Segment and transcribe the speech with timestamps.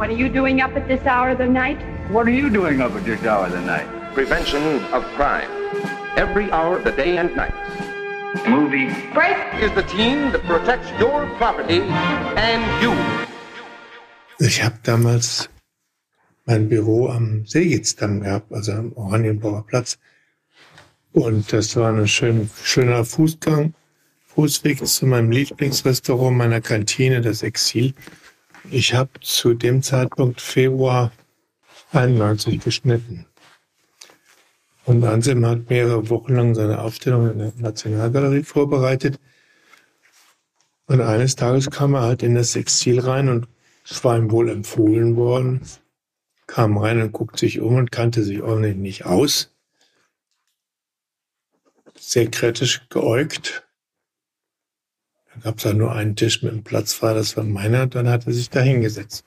[0.00, 1.76] What are you doing up at this hour of the night?
[2.10, 3.86] What are you doing up at this hour of the night?
[4.14, 5.50] Prevention of crime.
[6.16, 7.52] Every hour of the day and night.
[8.48, 8.88] Movie.
[9.12, 9.36] Break!
[9.60, 11.82] Is the team that protects your property
[12.40, 12.96] and you.
[14.38, 15.50] Ich habe damals
[16.46, 19.98] mein Büro am Seegitzdamm gehabt, also am Oranienburger Platz.
[21.12, 23.74] Und das war ein schön, schöner Fußgang,
[24.34, 27.92] Fußweg zu meinem Lieblingsrestaurant, meiner Kantine, das Exil.
[28.68, 31.12] Ich habe zu dem Zeitpunkt Februar
[31.92, 33.26] 91 geschnitten.
[34.84, 39.18] Und Anselm hat mehrere Wochen lang seine Aufstellung in der Nationalgalerie vorbereitet.
[40.86, 43.48] Und eines Tages kam er halt in das Exil rein und
[43.88, 45.62] es war ihm wohl empfohlen worden,
[46.46, 49.54] kam rein und guckt sich um und kannte sich ordentlich nicht aus.
[51.96, 53.68] Sehr kritisch geäugt.
[55.42, 58.08] Da gab es halt nur einen Tisch mit einem Platz frei, das war meiner, dann
[58.08, 59.24] hat er sich da hingesetzt.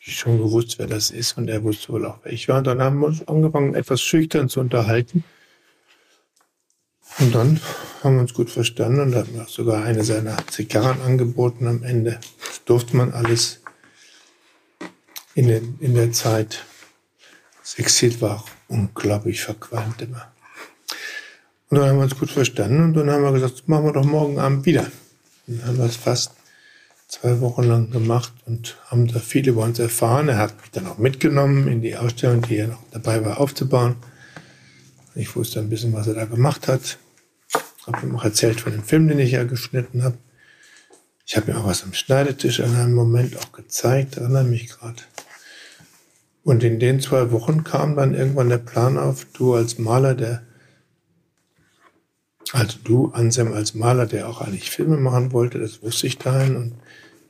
[0.00, 2.58] Ich schon gewusst, wer das ist, und er wusste wohl auch, wer ich war.
[2.58, 5.22] Und dann haben wir uns angefangen, etwas schüchtern zu unterhalten.
[7.20, 7.60] Und dann
[8.02, 12.18] haben wir uns gut verstanden und mir auch sogar eine seiner Zigarren angeboten am Ende.
[12.40, 13.60] Das durfte man alles
[15.34, 16.64] in, den, in der Zeit.
[17.60, 20.32] Das Exil war unglaublich verqualmt immer.
[21.70, 24.04] Und dann haben wir uns gut verstanden und dann haben wir gesagt, machen wir doch
[24.04, 24.90] morgen Abend wieder.
[25.48, 26.32] Dann haben wir es fast
[27.08, 30.28] zwei Wochen lang gemacht und haben da viel über uns erfahren.
[30.28, 33.96] Er hat mich dann auch mitgenommen in die Ausstellung, die er noch dabei war aufzubauen.
[35.14, 36.98] Ich wusste ein bisschen, was er da gemacht hat.
[37.86, 40.18] Habe ihm auch erzählt von dem Film, den ich ja geschnitten habe.
[41.24, 45.02] Ich habe mir auch was am Schneidetisch in einem Moment auch gezeigt, erinnere mich gerade.
[46.44, 50.42] Und in den zwei Wochen kam dann irgendwann der Plan auf, du als Maler, der,
[52.54, 56.56] also du, Ansem als Maler, der auch eigentlich Filme machen wollte, das wusste ich dahin.
[56.56, 56.74] Und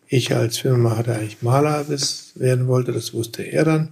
[0.07, 3.89] ich als Filmemacher, der eigentlich Maler werden wollte, das wusste er dann.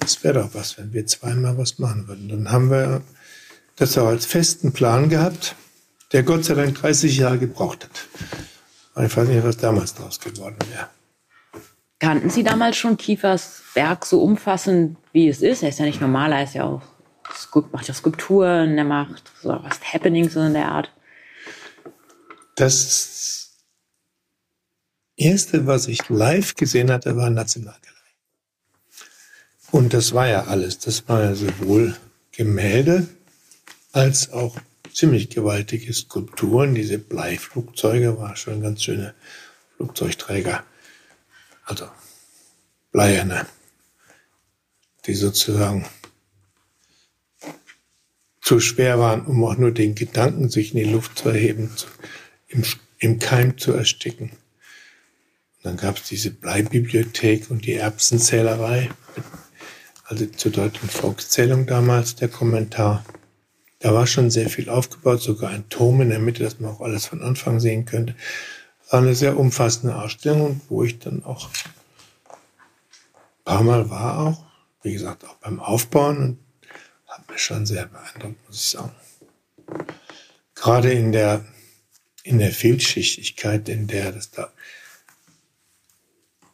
[0.00, 2.28] Das wäre doch was, wenn wir zweimal was machen würden.
[2.28, 3.02] Dann haben wir
[3.76, 5.54] das auch als festen Plan gehabt,
[6.12, 9.04] der Gott sei Dank 30 Jahre gebraucht hat.
[9.04, 10.88] ich weiß nicht, was damals daraus geworden wäre.
[12.00, 15.62] Kannten Sie damals schon Kiefers Werk so umfassend, wie es ist?
[15.62, 16.82] Er ist ja nicht normal, er ist ja auch,
[17.72, 20.92] macht ja Skulpturen, er macht so was Happenings so in der Art.
[22.56, 23.56] Das
[25.16, 27.84] erste, was ich live gesehen hatte, war Nationalgalerie.
[29.70, 30.78] Und das war ja alles.
[30.78, 31.96] Das war ja sowohl
[32.32, 33.08] Gemälde,
[33.92, 34.56] als auch
[34.92, 36.74] ziemlich gewaltige Skulpturen.
[36.74, 39.14] Diese Bleiflugzeuge waren schon ganz schöne
[39.76, 40.64] Flugzeugträger.
[41.64, 41.88] Also
[42.92, 43.46] bleierne,
[45.06, 45.86] die sozusagen
[48.48, 51.86] zu schwer waren, um auch nur den Gedanken, sich in die Luft zu erheben, zu,
[52.46, 52.64] im,
[52.98, 54.30] im Keim zu ersticken.
[54.30, 58.88] Und dann gab es diese Bleibibliothek und die Erbsenzählerei,
[60.04, 63.04] also zur deutschen Volkszählung damals der Kommentar.
[63.80, 66.80] Da war schon sehr viel aufgebaut, sogar ein Turm in der Mitte, dass man auch
[66.80, 68.16] alles von Anfang sehen könnte.
[68.88, 74.46] War eine sehr umfassende Ausstellung, wo ich dann auch ein paar Mal war auch,
[74.82, 76.47] wie gesagt, auch beim Aufbauen und
[77.18, 78.94] hat mich schon sehr beeindruckt, muss ich sagen.
[80.54, 81.44] Gerade in der,
[82.22, 84.52] in der Vielschichtigkeit, in der das da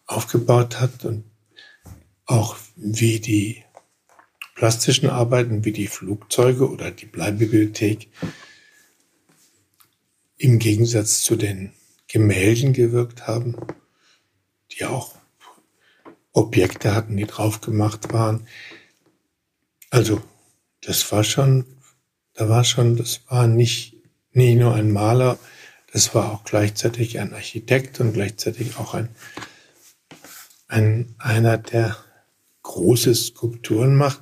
[0.07, 1.25] aufgebaut hat und
[2.27, 3.65] auch wie die
[4.55, 8.09] plastischen Arbeiten wie die Flugzeuge oder die Bleibibliothek
[10.37, 11.73] im Gegensatz zu den
[12.07, 13.57] Gemälden gewirkt haben,
[14.73, 15.15] die auch
[16.33, 18.47] Objekte hatten, die drauf gemacht waren.
[19.91, 20.23] Also,
[20.87, 21.65] das war schon,
[22.35, 23.97] da war schon, das war nicht,
[24.33, 25.39] nicht nur ein Maler,
[25.93, 29.09] das war auch gleichzeitig ein Architekt und gleichzeitig auch ein,
[30.69, 31.97] ein einer, der
[32.63, 34.21] große Skulpturen macht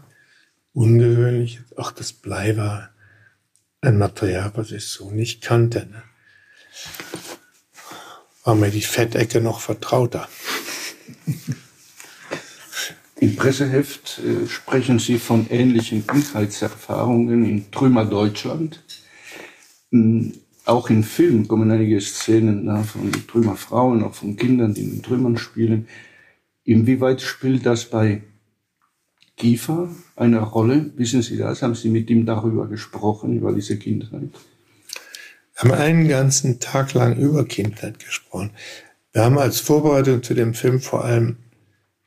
[0.75, 1.61] ungewöhnlich.
[1.77, 2.91] Auch das Blei war
[3.81, 5.87] ein Material, was ich so nicht kannte.
[5.87, 6.03] Ne?
[8.45, 10.29] War mir die Fettecke noch vertrauter.
[13.23, 18.83] Im Presseheft äh, sprechen Sie von ähnlichen Kindheitserfahrungen in Trümmer Deutschland.
[19.93, 20.33] Ähm,
[20.65, 25.37] auch in Filmen kommen einige Szenen na, von Trümmerfrauen, auch von Kindern, die in Trümmern
[25.37, 25.87] spielen.
[26.65, 28.23] Inwieweit spielt das bei
[29.37, 30.91] Kiefer eine Rolle?
[30.97, 31.63] Wissen Sie das?
[31.63, 34.31] Haben Sie mit ihm darüber gesprochen, über diese Kindheit?
[35.55, 38.51] Wir haben einen ganzen Tag lang über Kindheit gesprochen.
[39.13, 41.37] Wir haben als Vorbereitung zu dem Film vor allem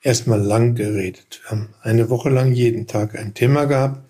[0.06, 1.42] erstmal lang geredet.
[1.42, 4.08] Wir haben eine Woche lang jeden Tag ein Thema gehabt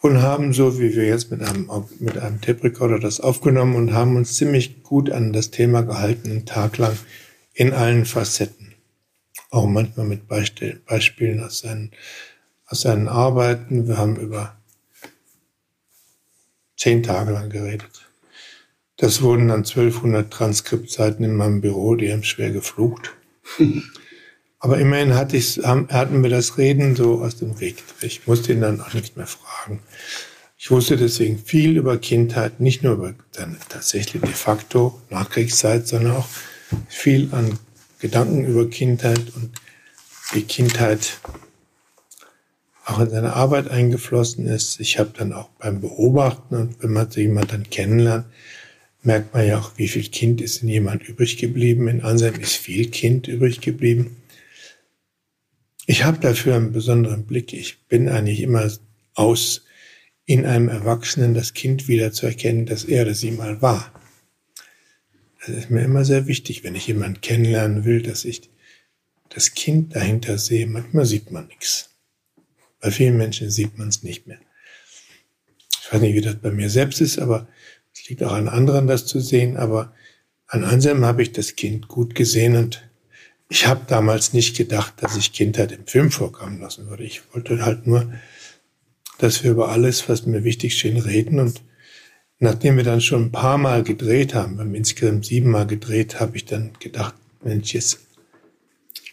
[0.00, 1.70] und haben so, wie wir jetzt mit einem,
[2.00, 6.44] mit einem Tape-Recorder das aufgenommen und haben uns ziemlich gut an das Thema gehalten, einen
[6.44, 6.98] Tag lang
[7.54, 8.74] in allen Facetten.
[9.50, 11.92] auch manchmal mit Beispielen aus seinen,
[12.66, 13.86] aus seinen Arbeiten.
[13.86, 14.56] Wir haben über
[16.76, 18.08] zehn Tage lang geredet.
[18.96, 23.14] Das wurden dann 1200 Transkriptseiten in meinem Büro, die haben schwer geflucht.
[24.64, 27.82] Aber immerhin hatte ich, hatten wir das Reden so aus dem Weg.
[28.00, 29.80] Ich musste ihn dann auch nicht mehr fragen.
[30.56, 36.12] Ich wusste deswegen viel über Kindheit, nicht nur über seine tatsächlich de facto Nachkriegszeit, sondern
[36.12, 36.28] auch
[36.86, 37.58] viel an
[37.98, 39.50] Gedanken über Kindheit und
[40.30, 41.18] wie Kindheit
[42.84, 44.78] auch in seine Arbeit eingeflossen ist.
[44.78, 48.26] Ich habe dann auch beim Beobachten und wenn man jemand dann kennenlernt,
[49.02, 51.88] merkt man ja auch, wie viel Kind ist in jemand übrig geblieben.
[51.88, 54.21] In Anselm ist viel Kind übrig geblieben.
[55.86, 57.52] Ich habe dafür einen besonderen Blick.
[57.52, 58.70] Ich bin eigentlich immer
[59.14, 59.62] aus,
[60.24, 63.92] in einem Erwachsenen das Kind wieder zu erkennen, dass er oder sie mal war.
[65.40, 68.50] Das ist mir immer sehr wichtig, wenn ich jemanden kennenlernen will, dass ich
[69.28, 70.66] das Kind dahinter sehe.
[70.66, 71.90] Manchmal sieht man nichts.
[72.80, 74.38] Bei vielen Menschen sieht man es nicht mehr.
[75.82, 77.48] Ich weiß nicht, wie das bei mir selbst ist, aber
[77.92, 79.56] es liegt auch an anderen, das zu sehen.
[79.56, 79.94] Aber
[80.46, 82.88] an Anselm habe ich das Kind gut gesehen und
[83.52, 87.04] ich habe damals nicht gedacht, dass ich Kindheit im Film vorkommen lassen würde.
[87.04, 88.10] Ich wollte halt nur,
[89.18, 91.38] dass wir über alles, was mir wichtig schien, reden.
[91.38, 91.60] Und
[92.38, 96.34] nachdem wir dann schon ein paar Mal gedreht haben, wir haben insgesamt siebenmal gedreht, habe
[96.38, 97.98] ich dann gedacht, Mensch, jetzt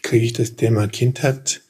[0.00, 1.60] kriege ich das Thema Kindheit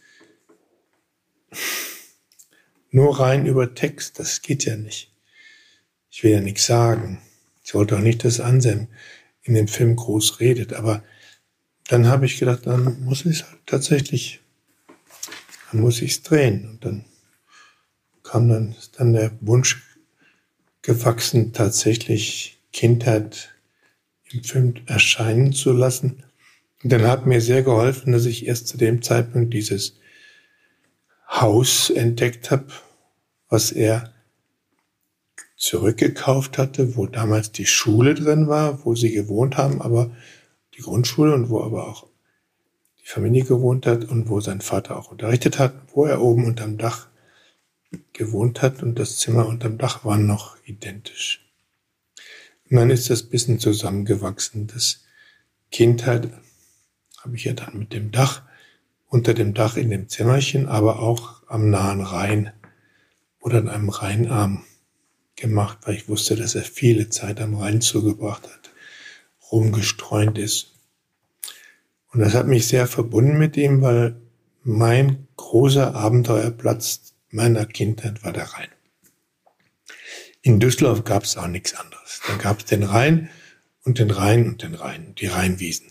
[2.93, 4.20] nur rein über Text.
[4.20, 5.11] Das geht ja nicht.
[6.08, 7.20] Ich will ja nichts sagen.
[7.64, 8.87] Ich wollte auch nicht, dass Anselm
[9.43, 11.02] in dem Film groß redet, aber
[11.90, 14.40] dann habe ich gedacht, dann muss ich es halt tatsächlich,
[15.70, 16.69] dann muss ich es drehen.
[16.70, 17.04] Und dann
[18.22, 19.82] kam dann, dann der Wunsch
[20.82, 23.50] gewachsen, tatsächlich Kindheit
[24.31, 26.22] im Film erscheinen zu lassen.
[26.84, 29.98] Und dann hat mir sehr geholfen, dass ich erst zu dem Zeitpunkt dieses
[31.28, 32.69] Haus entdeckt habe,
[33.48, 34.14] was er
[35.56, 40.12] zurückgekauft hatte, wo damals die Schule drin war, wo sie gewohnt haben, aber
[40.80, 42.06] die Grundschule und wo aber auch
[43.02, 46.78] die Familie gewohnt hat und wo sein Vater auch unterrichtet hat, wo er oben unterm
[46.78, 47.08] Dach
[48.12, 51.46] gewohnt hat und das Zimmer unterm Dach waren noch identisch.
[52.70, 54.68] Und dann ist das bisschen zusammengewachsen.
[54.68, 55.00] Das
[55.70, 56.30] Kindheit
[57.22, 58.42] habe ich ja dann mit dem Dach,
[59.08, 62.52] unter dem Dach in dem Zimmerchen, aber auch am nahen Rhein
[63.40, 64.64] oder an einem Rheinarm
[65.36, 68.59] gemacht, weil ich wusste, dass er viele Zeit am Rhein zugebracht hat
[69.50, 70.73] rumgestreunt ist.
[72.12, 74.20] Und das hat mich sehr verbunden mit ihm, weil
[74.62, 78.69] mein großer Abenteuerplatz meiner Kindheit war der Rhein.
[80.43, 82.20] In Düsseldorf gab es auch nichts anderes.
[82.26, 83.31] Da gab es den Rhein
[83.85, 85.87] und den Rhein und den Rhein, die Rheinwiesen.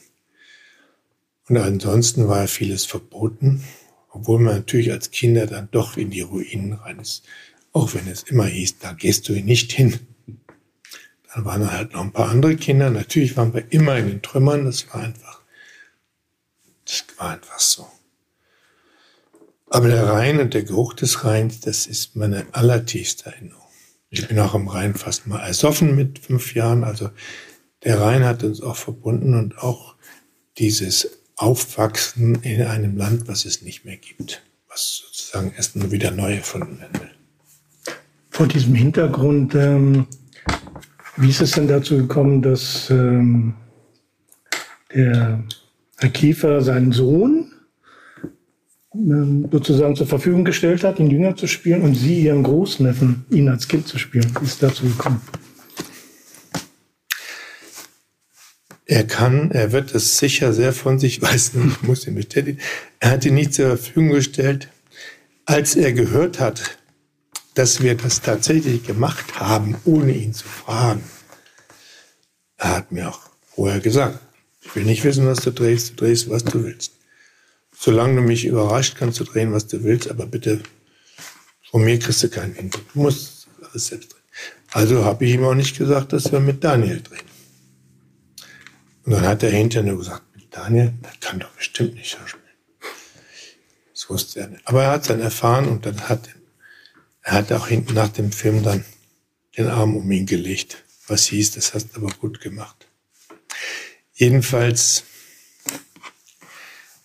[1.47, 3.63] Und ansonsten war vieles verboten,
[4.11, 7.23] obwohl man natürlich als Kinder dann doch in die Ruinen rein ist.
[7.71, 9.99] Auch wenn es immer hieß, da gehst du nicht hin.
[11.33, 12.89] Dann waren halt noch ein paar andere Kinder.
[12.89, 14.65] Natürlich waren wir immer in den Trümmern.
[14.65, 15.41] Das war einfach,
[16.85, 17.87] das war einfach so.
[19.67, 23.59] Aber der Rhein und der Geruch des Rheins, das ist meine allertiefste Erinnerung.
[24.09, 26.83] Ich bin auch am Rhein fast mal ersoffen mit fünf Jahren.
[26.83, 27.11] Also
[27.83, 29.95] der Rhein hat uns auch verbunden und auch
[30.57, 36.09] dieses Aufwachsen in einem Land, was es nicht mehr gibt, was sozusagen erst nur wieder
[36.09, 37.11] neu erfunden werden will.
[38.31, 40.07] Vor diesem Hintergrund ähm,
[41.19, 43.53] wie ist es denn dazu gekommen, dass ähm,
[44.93, 45.43] der
[45.97, 47.51] Herr Kiefer seinen Sohn
[48.93, 53.49] ähm, sozusagen zur Verfügung gestellt hat, ihn Jünger zu spielen und Sie Ihren Großneffen, ihn
[53.49, 54.31] als Kind zu spielen?
[54.39, 55.21] Wie ist es dazu gekommen?
[58.85, 62.59] Er kann, er wird es sicher sehr von sich weisen, muss ihn bestätigen.
[62.99, 64.69] Er hat ihn nicht zur Verfügung gestellt,
[65.45, 66.79] als er gehört hat,
[67.59, 71.03] dass wir das tatsächlich gemacht haben, ohne ihn zu fragen.
[72.55, 73.19] Er hat mir auch
[73.53, 74.17] vorher gesagt,
[74.61, 76.93] ich will nicht wissen, was du drehst, du drehst, was du willst.
[77.77, 80.63] Solange du mich überrascht, kannst du drehen, was du willst, aber bitte,
[81.69, 82.81] von mir kriegst du keinen Input.
[82.93, 84.23] Du musst alles selbst drehen.
[84.71, 87.27] Also habe ich ihm auch nicht gesagt, dass wir mit Daniel drehen.
[89.03, 92.45] Und dann hat er hinterher nur gesagt, mit Daniel, der kann doch bestimmt nicht schauspielen.
[93.91, 94.65] Das wusste er nicht.
[94.65, 96.29] Aber er hat es dann erfahren und dann hat
[97.29, 98.83] er hat auch hinten nach dem Film dann
[99.55, 102.87] den Arm um ihn gelegt, was hieß, das hast du aber gut gemacht.
[104.13, 105.03] Jedenfalls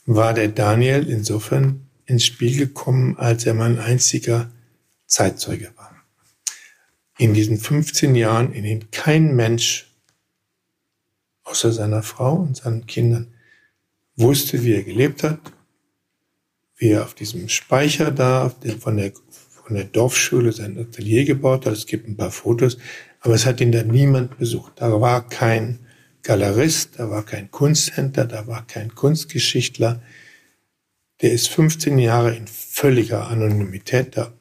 [0.07, 4.51] war der Daniel insofern ins Spiel gekommen, als er mein einziger
[5.07, 5.95] Zeitzeuge war.
[7.19, 9.93] In diesen 15 Jahren, in denen kein Mensch
[11.43, 13.35] außer seiner Frau und seinen Kindern
[14.17, 15.53] wusste, wie er gelebt hat,
[16.77, 19.13] wie er auf diesem Speicher da von, der,
[19.67, 21.73] von der Dorfschule sein Atelier gebaut hat.
[21.73, 22.77] Es gibt ein paar Fotos,
[23.21, 24.73] aber es hat ihn da niemand besucht.
[24.77, 25.79] Da war kein
[26.23, 30.03] Galerist, da war kein Kunsthändler, da war kein Kunstgeschichtler.
[31.23, 34.33] Der ist 15 Jahre in völliger Anonymität da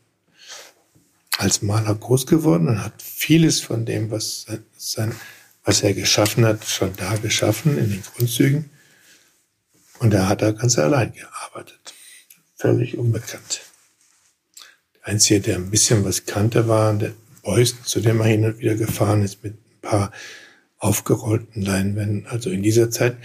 [1.37, 4.45] als Maler groß geworden und hat vieles von dem, was,
[4.77, 5.13] sein,
[5.63, 8.69] was er geschaffen hat, schon da geschaffen in den Grundzügen.
[9.99, 11.93] Und er hat da ganz allein gearbeitet.
[12.55, 13.61] Völlig unbekannt.
[15.03, 18.75] Einzige, der ein bisschen was kannte, war der Beuys, zu dem er hin und wieder
[18.75, 20.11] gefahren ist mit ein paar
[20.79, 22.27] aufgerollten Leinwänden.
[22.27, 23.17] Also in dieser Zeit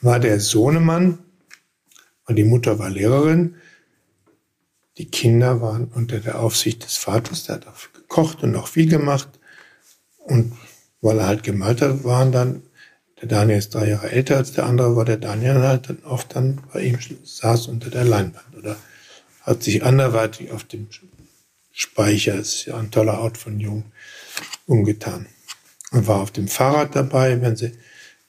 [0.00, 1.18] war der Sohnemann
[2.26, 3.54] und die Mutter war Lehrerin
[5.00, 8.86] die Kinder waren unter der Aufsicht des Vaters, der hat auch gekocht und auch viel
[8.86, 9.30] gemacht.
[10.18, 10.52] Und
[11.00, 12.62] weil er halt gemalt hat, waren dann,
[13.18, 16.36] der Daniel ist drei Jahre älter als der andere, war der Daniel halt dann oft
[16.36, 18.76] dann bei ihm saß unter der Leinwand oder
[19.42, 20.88] hat sich anderweitig auf dem
[21.72, 23.92] Speicher, ist ja ein toller Ort von Jung,
[24.66, 25.26] umgetan.
[25.92, 27.72] Und war auf dem Fahrrad dabei, wenn sie,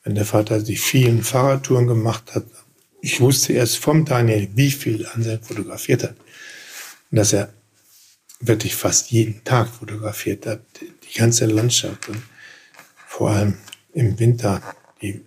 [0.03, 2.45] wenn der Vater die vielen Fahrradtouren gemacht hat.
[3.01, 6.15] Ich wusste erst vom Daniel, wie viel Anselm fotografiert hat
[7.11, 7.53] dass er
[8.39, 12.21] wirklich fast jeden Tag fotografiert hat, die ganze Landschaft und
[13.07, 13.57] vor allem
[13.93, 14.61] im Winter,
[15.01, 15.21] die,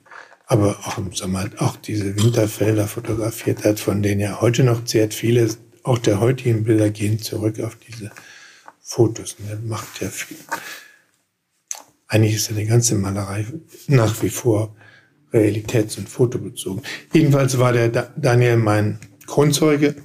[0.47, 5.15] aber auch im Sommer auch diese Winterfelder fotografiert hat, von denen er heute noch zehrt.
[5.15, 8.11] Viele, auch der heutigen Bilder gehen zurück auf diese
[8.81, 10.39] Fotos und er macht ja viel.
[12.09, 13.47] Eigentlich ist eine ganze Malerei
[13.87, 14.75] nach wie vor
[15.33, 16.83] realitäts- und fotobezogen.
[17.13, 19.97] Jedenfalls war der Daniel mein Kronzeuge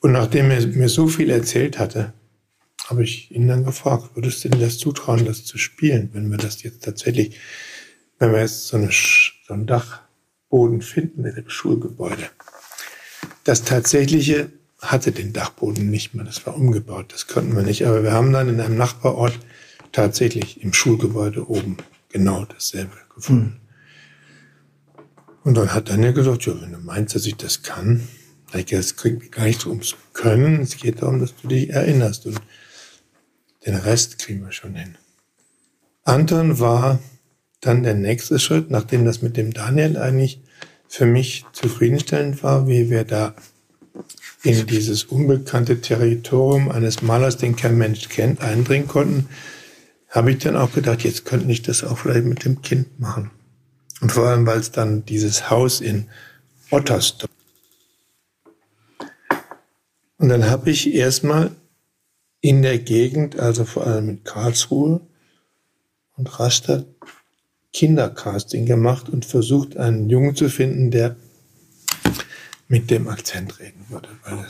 [0.00, 2.12] und nachdem er mir so viel erzählt hatte,
[2.86, 6.38] habe ich ihn dann gefragt, würdest du dir das zutrauen, das zu spielen, wenn wir
[6.38, 7.38] das jetzt tatsächlich,
[8.18, 12.28] wenn wir jetzt so, eine, so einen Dachboden finden in dem Schulgebäude.
[13.44, 14.50] Das tatsächliche
[14.82, 17.86] hatte den Dachboden nicht mehr, das war umgebaut, das konnten wir nicht.
[17.86, 19.38] Aber wir haben dann in einem Nachbarort
[19.92, 21.76] tatsächlich im Schulgebäude oben
[22.08, 23.44] genau dasselbe gefunden.
[23.44, 23.62] Mhm.
[25.44, 28.06] Und dann hat Daniel gesagt, ja, wenn du meinst, dass ich das kann,
[28.52, 32.40] es geht gar nicht ums Können, es geht darum, dass du dich erinnerst und
[33.64, 34.96] den Rest kriegen wir schon hin.
[36.04, 36.98] Anton war
[37.60, 40.42] dann der nächste Schritt, nachdem das mit dem Daniel eigentlich
[40.88, 43.34] für mich zufriedenstellend war, wie wir da
[44.42, 49.28] in dieses unbekannte Territorium eines Malers, den kein Mensch kennt, eindringen konnten,
[50.08, 53.30] habe ich dann auch gedacht, jetzt könnte ich das auch vielleicht mit dem Kind machen.
[54.00, 56.08] Und vor allem, weil es dann dieses Haus in
[56.70, 57.30] Ottersdorf
[60.22, 61.50] und dann habe ich erstmal
[62.40, 65.00] in der Gegend, also vor allem in Karlsruhe
[66.16, 66.86] und Rastatt,
[67.72, 71.16] Kindercasting gemacht und versucht, einen Jungen zu finden, der
[72.68, 74.08] mit dem Akzent reden würde.
[74.24, 74.46] Weil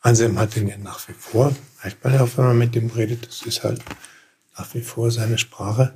[0.00, 2.90] Anselm hat ihn ja nach wie vor, merkt man ja auch, wenn man mit dem
[2.90, 3.82] redet, das ist halt
[4.56, 5.94] nach wie vor seine Sprache.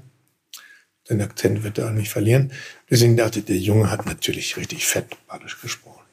[1.09, 2.53] Den Akzent wird er auch nicht verlieren.
[2.89, 6.05] Deswegen dachte ich, der Junge hat natürlich richtig fett badisch gesprochen.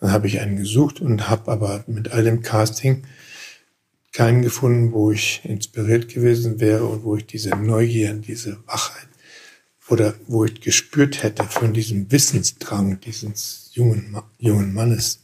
[0.00, 3.04] Dann habe ich einen gesucht und habe aber mit all dem Casting
[4.12, 9.08] keinen gefunden, wo ich inspiriert gewesen wäre und wo ich diese Neugier, diese Wachheit
[9.92, 15.20] oder wo ich gespürt hätte von diesem Wissensdrang dieses jungen, jungen Mannes.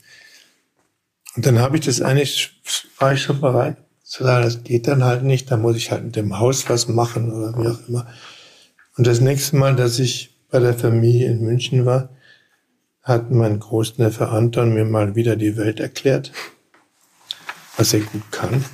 [1.34, 2.60] Und dann habe ich das eigentlich,
[2.98, 6.04] war ich schon bereit zu sagen, das geht dann halt nicht, da muss ich halt
[6.04, 8.06] mit dem Haus was machen oder wie auch immer.
[8.98, 12.10] Und das nächste Mal, dass ich bei der Familie in München war,
[13.02, 16.30] hat mein Großneffe Anton mir mal wieder die Welt erklärt,
[17.78, 18.66] was er gut kann.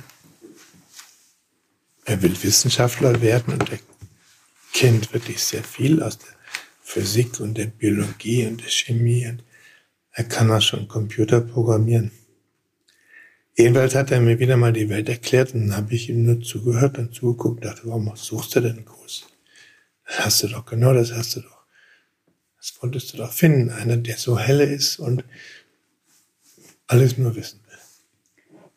[2.03, 3.79] Er will Wissenschaftler werden und er
[4.75, 6.35] kennt wirklich sehr viel aus der
[6.81, 9.25] Physik und der Biologie und der Chemie.
[9.25, 9.41] Und
[10.11, 12.11] er kann auch schon Computer programmieren.
[13.55, 16.41] Jedenfalls hat er mir wieder mal die Welt erklärt und dann habe ich ihm nur
[16.41, 19.27] zugehört und zugeguckt und dachte, warum suchst du denn groß?
[20.07, 21.63] Das hast du doch, genau das hast du doch.
[22.57, 25.23] Das wolltest du doch finden, einer, der so helle ist und
[26.87, 27.61] alles nur wissen.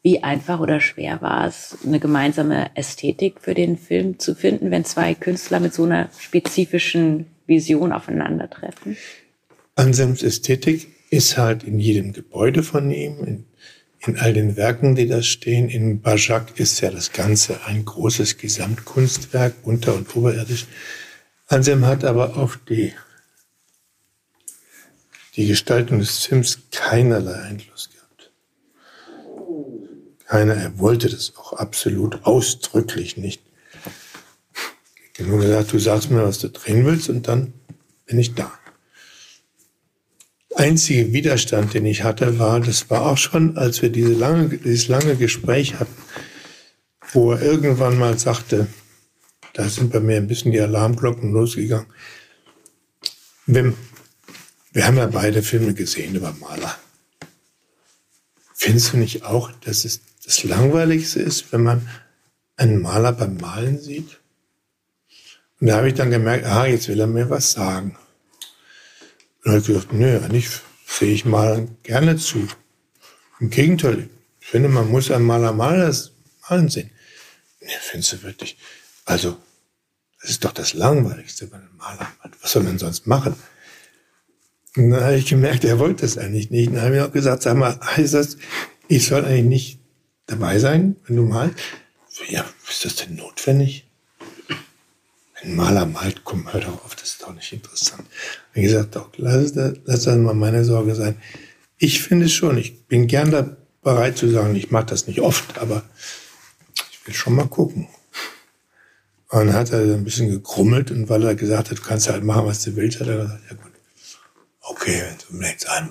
[0.09, 4.87] Wie einfach oder schwer war es, eine gemeinsame Ästhetik für den Film zu finden, wenn
[4.87, 8.97] zwei Künstler mit so einer spezifischen Vision aufeinandertreffen?
[9.75, 13.45] Anselms Ästhetik ist halt in jedem Gebäude von ihm, in,
[14.07, 15.69] in all den Werken, die da stehen.
[15.69, 20.65] In Bajak ist ja das Ganze ein großes Gesamtkunstwerk, unter- und oberirdisch.
[21.49, 22.95] Anselm hat aber auf die
[25.37, 27.98] die Gestaltung des Films keinerlei Einfluss gehabt.
[30.29, 33.43] Keiner, er wollte das auch absolut ausdrücklich nicht.
[35.15, 37.55] Ich habe nur gesagt, du sagst mir, was du drehen willst und dann
[38.05, 38.53] bin ich da.
[40.55, 44.89] einzige Widerstand, den ich hatte, war, das war auch schon, als wir diese lange, dieses
[44.89, 45.97] lange Gespräch hatten,
[47.13, 48.67] wo er irgendwann mal sagte,
[49.55, 51.87] da sind bei mir ein bisschen die Alarmglocken losgegangen.
[53.47, 53.75] Wim,
[54.73, 56.79] wir haben ja beide Filme gesehen über Maler.
[58.53, 61.89] Findest du nicht auch, dass es das Langweiligste ist, wenn man
[62.59, 64.21] einen Maler beim Malen sieht?
[65.59, 67.97] Und da habe ich dann gemerkt, ah, jetzt will er mir was sagen.
[69.39, 70.51] Und dann habe ich gesagt, nö, eigentlich
[70.87, 72.47] sehe ich Malern gerne zu.
[73.41, 76.91] Im Gegenteil, ich finde, man muss einen Maler malen sehen.
[77.63, 78.59] Nee, findest du wirklich?
[79.07, 79.39] Also,
[80.21, 82.35] das ist doch das Langweiligste, wenn ein Maler malt.
[82.43, 83.35] Was soll man sonst machen?
[84.77, 86.69] Und dann habe ich gemerkt, er wollte das eigentlich nicht.
[86.69, 88.37] Und dann habe ich auch gesagt, sag mal, heißt das,
[88.89, 89.78] ich soll eigentlich nicht
[90.29, 91.57] dabei sein, wenn du malst?
[92.29, 93.87] Ja, ist das denn notwendig?
[95.43, 98.05] Ein Maler malt, komm, hör doch auf, das ist doch nicht interessant.
[98.55, 101.21] Ich gesagt, doch, lass, das, lass das mal meine Sorge sein.
[101.79, 105.21] Ich finde es schon, ich bin gern da bereit zu sagen, ich mache das nicht
[105.21, 105.85] oft, aber
[106.91, 107.89] ich will schon mal gucken.
[109.29, 112.25] Und dann hat er ein bisschen gekrummelt und weil er gesagt hat, du kannst halt
[112.25, 113.73] machen, was du willst, hat er gesagt, ja gut,
[114.61, 115.91] okay, wenn du mir nichts ein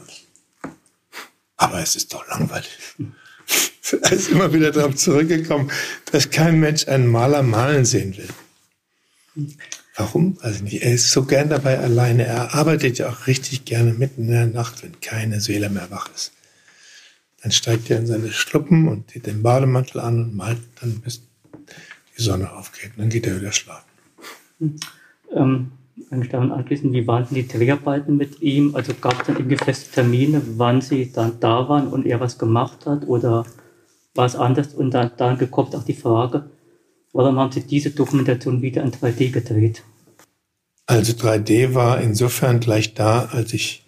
[1.55, 2.77] Aber es ist doch langweilig.
[4.01, 5.71] er ist immer wieder darauf zurückgekommen,
[6.11, 9.47] dass kein Mensch einen Maler malen sehen will.
[9.95, 10.37] Warum?
[10.41, 10.83] Also nicht.
[10.83, 12.25] Er ist so gern dabei alleine.
[12.25, 16.09] Er arbeitet ja auch richtig gerne mitten in der Nacht, wenn keine Seele mehr wach
[16.13, 16.33] ist.
[17.41, 21.21] Dann steigt er in seine Schluppen und zieht den Bademantel an und malt dann, bis
[22.17, 22.91] die Sonne aufgeht.
[22.97, 23.89] Dann geht er wieder schlafen.
[25.31, 25.71] Ähm,
[26.09, 28.75] eigentlich daran anschließend, wie waren denn die Dreharbeiten mit ihm?
[28.75, 32.37] Also gab es dann irgendwie feste Termine, wann sie dann da waren und er was
[32.37, 33.07] gemacht hat?
[33.07, 33.45] Oder
[34.15, 34.73] war es anders?
[34.73, 36.49] Und dann, dann gekommen auch die Frage,
[37.17, 39.81] Warum haben Sie diese Dokumentation wieder in 3D gedreht?
[40.85, 43.87] Also 3D war insofern gleich da, als ich,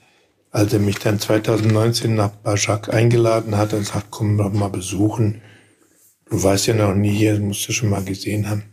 [0.50, 5.42] als er mich dann 2019 nach Bajak eingeladen hat und sagt, komm doch mal besuchen.
[6.30, 8.64] Du warst ja noch nie hier, musst du schon mal gesehen haben.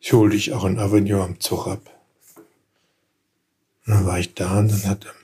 [0.00, 1.90] Ich hole dich auch in Avignon am Zug ab.
[3.86, 5.14] Und dann war ich da und dann hat er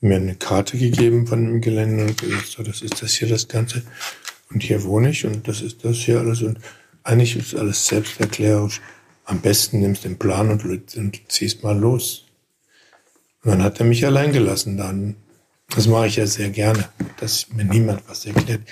[0.00, 3.48] mir eine Karte gegeben von dem Gelände und gesagt, so, das ist das hier das
[3.48, 3.82] Ganze.
[4.50, 6.58] Und hier wohne ich und das ist das hier alles und
[7.02, 8.80] eigentlich ist alles selbsterklärend.
[9.24, 12.24] Am besten nimmst du den Plan und, und ziehst mal los.
[13.44, 15.16] Und dann hat er mich allein gelassen dann.
[15.68, 18.62] Das mache ich ja sehr gerne, dass mir niemand was erklärt.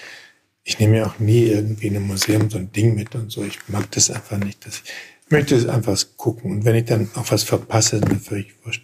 [0.65, 3.45] Ich nehme ja auch nie irgendwie in einem Museum so ein Ding mit und so.
[3.45, 4.67] Ich mag das einfach nicht.
[4.67, 4.91] Dass ich
[5.31, 6.51] möchte es einfach gucken.
[6.51, 8.83] Und wenn ich dann auch was verpasse, ist mir völlig wurscht.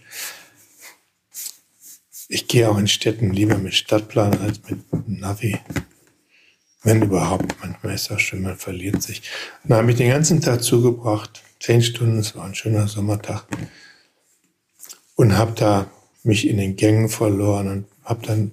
[2.29, 5.59] Ich gehe auch in Städten lieber mit Stadtplan als mit Navi.
[6.83, 9.23] Wenn überhaupt, manchmal ist das schön, man verliert sich.
[9.65, 13.47] Dann habe ich den ganzen Tag zugebracht, zehn Stunden, es war ein schöner Sommertag,
[15.17, 15.91] und habe da
[16.23, 18.53] mich in den Gängen verloren und habe dann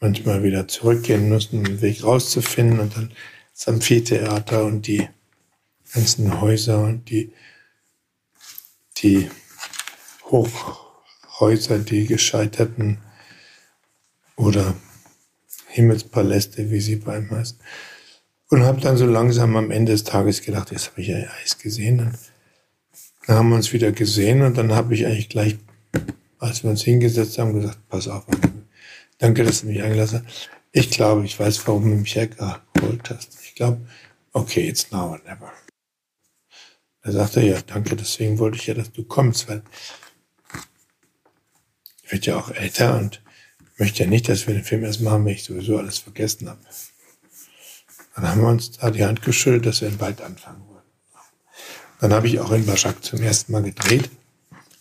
[0.00, 3.12] manchmal wieder zurückgehen müssen, um den Weg rauszufinden und dann
[3.54, 5.08] das Amphitheater und die
[5.92, 7.32] ganzen Häuser und die,
[8.98, 9.30] die
[10.24, 12.98] Hochhäuser, die gescheiterten
[14.36, 14.74] oder
[15.68, 17.58] Himmelspaläste, wie sie beim heißen.
[18.48, 21.58] Und habe dann so langsam am Ende des Tages gedacht, jetzt habe ich ja Eis
[21.58, 21.98] gesehen.
[21.98, 22.18] Dann,
[23.26, 25.56] dann haben wir uns wieder gesehen und dann habe ich eigentlich gleich,
[26.38, 28.24] als wir uns hingesetzt haben, gesagt, pass auf,
[29.18, 30.50] danke, dass du mich eingelassen hast.
[30.72, 33.38] Ich glaube, ich weiß, warum du mich hergeholt hast.
[33.44, 33.80] Ich glaube,
[34.32, 35.52] okay, it's now or never.
[37.02, 39.62] Da sagte er, ja, danke, deswegen wollte ich ja, dass du kommst, weil
[42.02, 43.22] ich werde ja auch älter und
[43.78, 46.60] möchte ja nicht, dass wir den Film erst machen, wenn ich sowieso alles vergessen habe.
[48.14, 50.82] Dann haben wir uns da die Hand geschüttelt, dass wir in Wald anfangen wollen.
[52.00, 54.10] Dann habe ich auch in Baschak zum ersten Mal gedreht.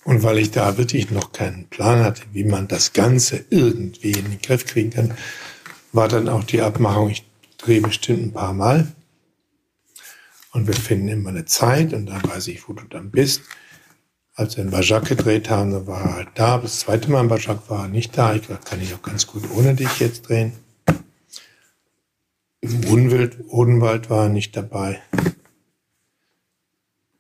[0.04, 4.30] Und weil ich da wirklich noch keinen Plan hatte, wie man das Ganze irgendwie in
[4.30, 5.14] den Griff kriegen kann,
[5.92, 7.26] war dann auch die Abmachung, ich
[7.58, 8.88] drehe bestimmt ein paar Mal.
[10.52, 13.42] Und wir finden immer eine Zeit und dann weiß ich, wo du dann bist
[14.40, 16.58] als wir in Bajak gedreht haben, dann war er halt da.
[16.58, 18.34] Das zweite Mal in Bajak war er nicht da.
[18.34, 20.54] Ich glaube, kann ich auch ganz gut ohne dich jetzt drehen.
[22.62, 25.02] Im Unwild, Odenwald war er nicht dabei.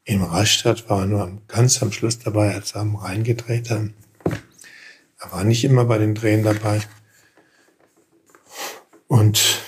[0.06, 3.94] Im Rastatt war er nur ganz am Schluss dabei, als wir am Rhein gedreht haben.
[5.20, 6.82] Er war nicht immer bei den Drehen dabei.
[9.08, 9.60] Und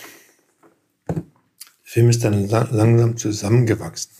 [1.91, 4.11] Film ist dann langsam zusammengewachsen.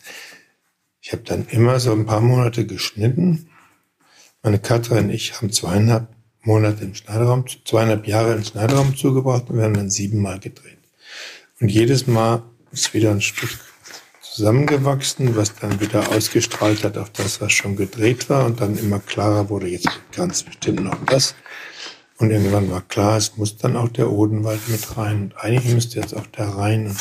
[1.00, 3.48] Ich habe dann immer so ein paar Monate geschnitten.
[4.44, 6.10] Meine Katrin und ich haben zweieinhalb
[6.42, 10.80] Monate im Schneiderraum, zweieinhalb Jahre im Schneiderraum zugebracht und wir haben dann siebenmal gedreht.
[11.62, 13.58] Und jedes Mal ist wieder ein Stück
[14.22, 19.00] zusammengewachsen, was dann wieder ausgestrahlt hat auf das, was schon gedreht war und dann immer
[19.00, 21.36] klarer wurde, jetzt ganz bestimmt noch das.
[22.18, 25.22] Und irgendwann war klar, es muss dann auch der Odenwald mit rein.
[25.22, 26.98] Und eigentlich müsste jetzt auch der Rhein und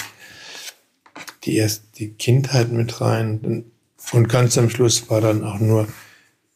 [1.45, 3.65] die erst die Kindheit mit rein.
[4.13, 5.89] Und ganz am Schluss war dann auch nur,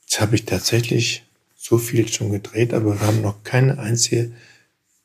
[0.02, 1.24] jetzt habe ich tatsächlich
[1.56, 4.32] so viel schon gedreht, aber wir haben noch keine einzige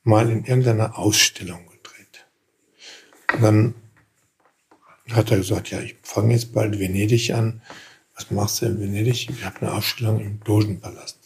[0.04, 2.26] Mal in irgendeiner Ausstellung gedreht.
[3.34, 3.74] Und dann
[5.12, 7.62] hat er gesagt, ja, ich fange jetzt bald Venedig an.
[8.16, 9.30] Was machst du in Venedig?
[9.30, 11.18] Ich habe eine Ausstellung im Dogenpalast.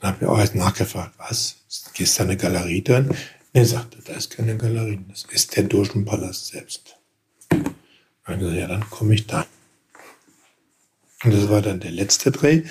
[0.00, 1.56] Dann habe ich auch erst nachgefragt, was?
[1.98, 3.14] Ist da eine Galerie drin?
[3.52, 6.96] Er sagte, da ist keine Galerie, das ist der Dogenpalast selbst.
[8.24, 9.44] Gesagt, ja, dann komme ich da.
[11.24, 12.62] Und das war dann der letzte Dreh.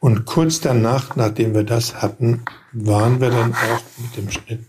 [0.00, 4.60] Und kurz danach, nachdem wir das hatten, waren wir dann auch mit dem Schnitt,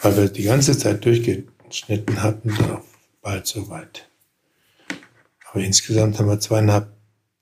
[0.00, 2.84] weil wir die ganze Zeit durchgeschnitten hatten, dann auch
[3.22, 4.08] bald soweit.
[5.50, 6.88] Aber insgesamt haben wir zweieinhalb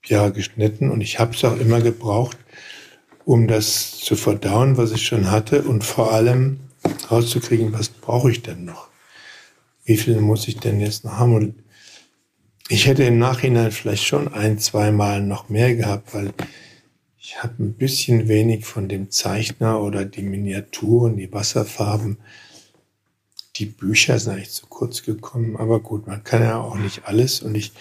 [0.05, 2.37] Jahre geschnitten und ich habe es auch immer gebraucht,
[3.25, 6.59] um das zu verdauen, was ich schon hatte und vor allem
[7.09, 8.89] rauszukriegen, was brauche ich denn noch?
[9.85, 11.35] Wie viel muss ich denn jetzt noch haben?
[11.35, 11.55] Und
[12.69, 16.33] ich hätte im Nachhinein vielleicht schon ein, zwei Mal noch mehr gehabt, weil
[17.17, 22.17] ich habe ein bisschen wenig von dem Zeichner oder die Miniaturen, die Wasserfarben.
[23.57, 27.41] Die Bücher sind eigentlich zu kurz gekommen, aber gut, man kann ja auch nicht alles
[27.41, 27.71] und ich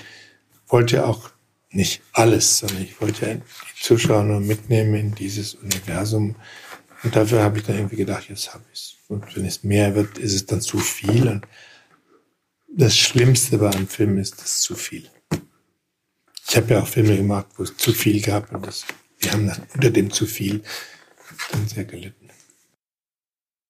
[0.68, 1.30] wollte auch
[1.70, 6.36] nicht alles, sondern ich wollte die Zuschauer nur mitnehmen in dieses Universum.
[7.02, 8.96] Und dafür habe ich dann irgendwie gedacht, jetzt habe ich es.
[9.08, 11.26] Und wenn es mehr wird, ist es dann zu viel.
[11.28, 11.46] Und
[12.68, 15.08] das Schlimmste bei einem Film ist das zu viel.
[16.48, 18.84] Ich habe ja auch Filme gemacht, wo es zu viel gab und das,
[19.18, 20.62] wir haben dann unter dem zu viel
[21.50, 22.21] dann sehr gelitten.